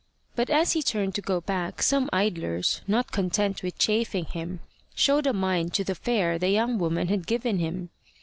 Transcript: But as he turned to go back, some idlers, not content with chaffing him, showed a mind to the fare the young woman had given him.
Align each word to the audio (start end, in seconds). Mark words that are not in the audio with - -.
But 0.35 0.49
as 0.49 0.71
he 0.71 0.81
turned 0.81 1.13
to 1.13 1.21
go 1.21 1.41
back, 1.41 1.83
some 1.83 2.09
idlers, 2.11 2.81
not 2.87 3.11
content 3.11 3.61
with 3.61 3.77
chaffing 3.77 4.25
him, 4.25 4.61
showed 4.95 5.27
a 5.27 5.31
mind 5.31 5.75
to 5.75 5.83
the 5.83 5.93
fare 5.93 6.39
the 6.39 6.49
young 6.49 6.79
woman 6.79 7.07
had 7.07 7.27
given 7.27 7.59
him. 7.59 7.91